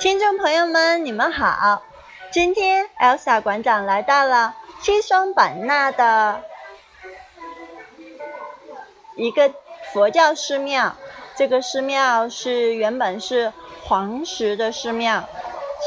[0.00, 1.82] 听众朋友们，你们好！
[2.32, 6.40] 今天 Elsa 馆长来到了西双版纳的
[9.14, 9.52] 一个
[9.92, 10.96] 佛教寺庙。
[11.36, 13.52] 这个寺庙是原本是
[13.84, 15.22] 黄石的寺庙，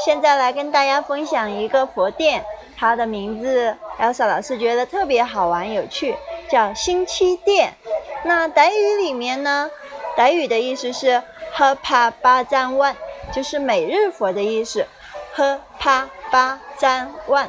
[0.04, 2.44] 现在来跟大家分享一个佛殿，
[2.78, 6.14] 它的名字 Elsa 老师觉得特别好玩有趣，
[6.48, 7.74] 叫星期殿。
[8.22, 9.68] 那傣语里面呢，
[10.16, 11.20] 傣语的意思是
[11.52, 12.94] “喝帕巴赞万”。
[13.32, 14.86] 就是每日佛的意思，
[15.34, 17.48] 呵啪巴瞻万，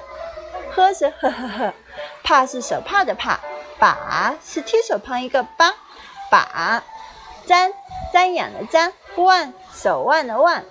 [0.71, 1.73] 呵是呵呵呵，
[2.23, 3.39] 怕是手帕的帕，
[3.79, 5.73] 把是提手旁一个八，
[6.29, 6.84] 把
[7.48, 7.71] 瞻
[8.13, 10.65] 瞻仰的瞻，万手腕的腕，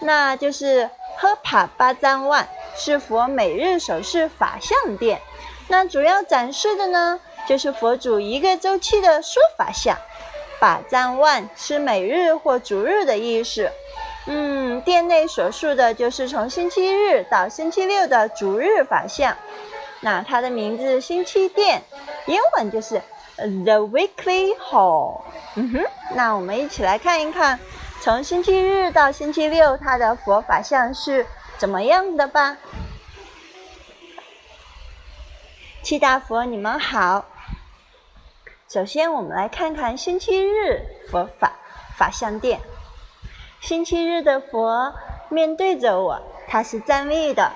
[0.00, 2.48] 那就是呵啪巴瞻万。
[2.80, 5.20] 是佛每日手势法相殿，
[5.66, 9.98] 那主要展示的呢，就是佛祖一个周期的说法相，
[10.60, 13.68] 把瞻万是每日或逐日的意思。
[14.30, 19.34] 嗯，殿内所述的就是从星期日到星期六的逐日法相。
[20.00, 21.82] 那它的名字星期殿，
[22.26, 23.00] 英文就是
[23.36, 25.22] The Weekly Hall。
[25.56, 27.58] 嗯哼，那我们一起来看一看，
[28.02, 31.26] 从星期日到星期六它的佛法像是
[31.56, 32.58] 怎么样的吧。
[35.82, 37.24] 七大佛，你们好。
[38.68, 41.52] 首先，我们来看看星期日佛法
[41.96, 42.60] 法相殿。
[43.60, 44.94] 星期日的佛
[45.28, 47.52] 面对着我，他是站立的，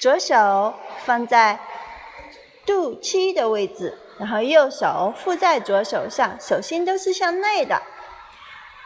[0.00, 1.60] 左手放在
[2.64, 7.82] 肚脐的位置，然后右手附在左手上，手心都是向内的。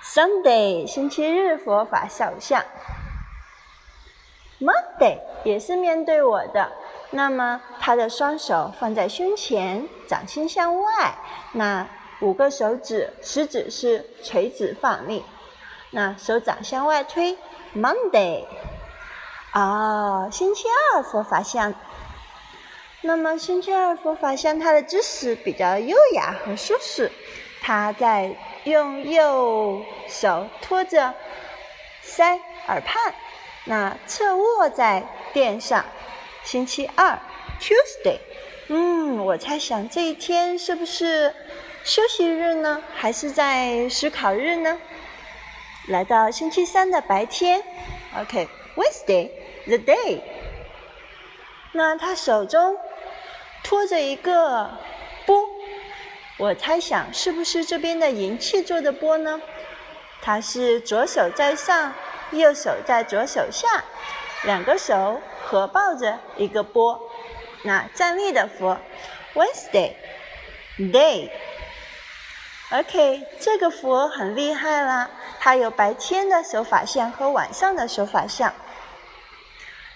[0.02, 2.64] Sunday，星期日佛法肖像。
[4.60, 6.72] Monday 也是面对我的，
[7.10, 11.16] 那么他的双手放在胸前，掌心向外，
[11.52, 11.86] 那
[12.20, 15.24] 五个手指食指是垂直放立。
[15.90, 17.38] 那手掌向外推
[17.74, 18.44] ，Monday，
[19.52, 21.74] 啊，星期二佛法像。
[23.02, 27.12] 那么星期二佛法像，它的姿势比较优雅和舒适。
[27.62, 31.14] 他在用右手托着
[32.04, 33.14] 腮耳畔，
[33.64, 35.84] 那侧卧在垫上。
[36.44, 37.18] 星期二
[37.60, 38.18] ，Tuesday，
[38.68, 41.34] 嗯，我猜想这一天是不是
[41.82, 42.80] 休息日呢？
[42.94, 44.78] 还是在思考日呢？
[45.86, 47.62] 来到星期三的白天
[48.18, 50.20] ，OK，Wednesday，the day。
[51.72, 52.76] 那他手中
[53.62, 54.68] 托着一个
[55.24, 55.44] 钵，
[56.38, 59.40] 我猜想是不是这边的银器做的钵呢？
[60.20, 61.92] 他是左手在上，
[62.32, 63.84] 右手在左手下，
[64.42, 67.00] 两个手合抱着一个钵。
[67.62, 68.76] 那站立的佛
[69.34, 71.30] ，Wednesday，day。
[72.70, 78.52] OK，这个佛很厉害啦，它有白天的手法像和晚上的手法像。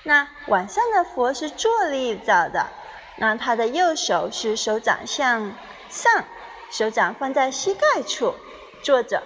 [0.04, 2.68] 那晚上的佛是坐立着的，
[3.16, 5.52] 那他的右手是手掌向
[5.88, 6.24] 上，
[6.70, 8.36] 手掌放在膝盖处
[8.84, 9.20] 坐着，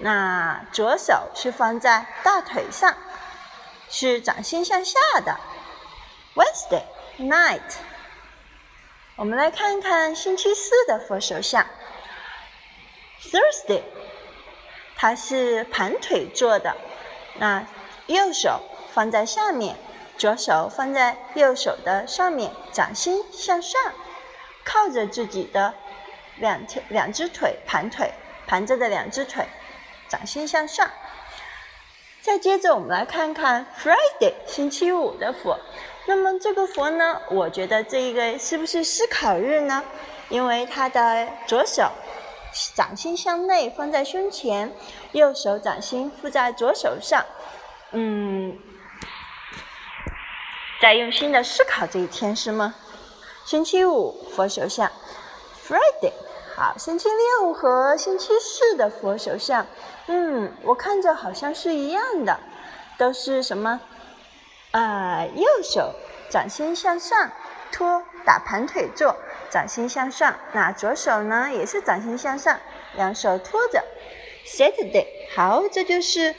[0.00, 2.94] 那左手是放在大腿上，
[3.88, 5.38] 是掌心向下的。
[6.34, 6.84] Wednesday
[7.18, 7.60] night，
[9.16, 11.66] 我们来看看星期四的佛手像。
[13.22, 13.82] Thursday，
[14.96, 16.74] 它是盘腿坐的，
[17.38, 17.66] 那
[18.06, 18.60] 右手
[18.92, 19.76] 放在下面，
[20.16, 23.80] 左手放在右手的上面，掌心向上，
[24.64, 25.74] 靠着自己的
[26.38, 28.10] 两条两只腿盘腿，
[28.46, 29.46] 盘着的两只腿，
[30.08, 30.90] 掌心向上。
[32.22, 35.58] 再接着我们来看看 Friday，星期五的佛。
[36.06, 39.84] 那么这个佛呢，我觉得这一个是不是思考日呢？
[40.28, 41.90] 因为他的左手。
[42.74, 44.74] 掌心向内放在胸前，
[45.12, 47.24] 右手掌心附在左手上，
[47.92, 48.58] 嗯，
[50.80, 52.74] 在用心的思考这一天是吗？
[53.44, 54.90] 星期五佛手相
[55.66, 56.12] ，Friday，
[56.54, 59.66] 好，星期六和星期四的佛手相，
[60.06, 62.38] 嗯，我看着好像是一样的，
[62.98, 63.80] 都是什么？
[64.72, 65.92] 呃，右手
[66.28, 67.30] 掌心向上，
[67.72, 69.16] 托打盘腿坐。
[69.50, 72.58] 掌心向上，那左手呢也是掌心向上，
[72.96, 73.82] 两手托着。
[74.46, 76.34] Saturday，好，这就是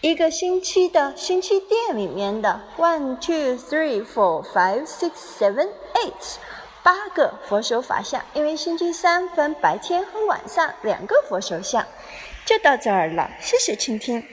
[0.00, 6.36] 一个星期的星期殿里面的 one two three four five six seven eight
[6.82, 11.84] 八个佛手法相，因为星期三分白天和晚上两个佛手相，
[12.44, 14.24] 就到这儿了，谢谢倾听。